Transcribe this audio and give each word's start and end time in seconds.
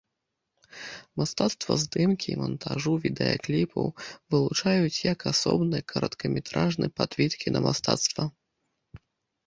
Мастацтва 1.19 1.73
здымкі 1.81 2.27
і 2.35 2.37
мантажу 2.43 2.91
відэакліпаў 3.05 3.85
вылучаюць 4.29 5.03
як 5.13 5.19
асобны 5.35 5.77
кароткаметражны 5.95 6.87
падвід 7.01 7.31
кінамастацтва. 7.47 8.23